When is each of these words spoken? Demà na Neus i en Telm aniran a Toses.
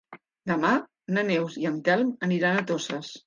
Demà 0.51 0.71
na 1.17 1.25
Neus 1.27 1.59
i 1.65 1.69
en 1.73 1.77
Telm 1.89 2.09
aniran 2.31 2.57
a 2.57 2.65
Toses. 2.73 3.13